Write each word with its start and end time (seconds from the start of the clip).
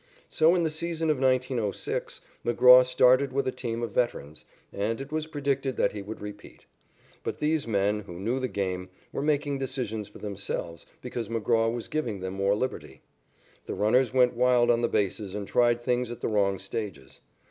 So 0.29 0.55
in 0.55 0.63
the 0.63 0.71
season 0.71 1.11
of 1.11 1.19
1906 1.19 2.21
McGraw 2.43 2.83
started 2.83 3.31
with 3.31 3.47
a 3.47 3.51
team 3.51 3.83
of 3.83 3.91
veterans, 3.91 4.45
and 4.73 4.99
it 4.99 5.11
was 5.11 5.27
predicted 5.27 5.77
that 5.77 5.91
he 5.91 6.01
would 6.01 6.21
repeat. 6.21 6.65
But 7.23 7.37
these 7.37 7.67
men, 7.67 7.99
who 7.99 8.19
knew 8.19 8.39
the 8.39 8.47
game, 8.47 8.89
were 9.11 9.21
making 9.21 9.59
decisions 9.59 10.07
for 10.07 10.17
themselves 10.17 10.87
because 11.03 11.29
McGraw 11.29 11.71
was 11.71 11.87
giving 11.87 12.19
them 12.19 12.33
more 12.33 12.55
liberty. 12.55 13.03
The 13.67 13.75
runners 13.75 14.11
went 14.11 14.33
wild 14.33 14.71
on 14.71 14.81
the 14.81 14.87
bases 14.89 15.35
and 15.35 15.47
tried 15.47 15.83
things 15.83 16.09
at 16.09 16.21
the 16.21 16.27
wrong 16.29 16.57
stages. 16.57 17.19